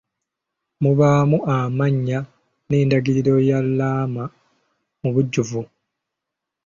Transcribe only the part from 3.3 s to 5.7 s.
y'alaama mu bujjuvu.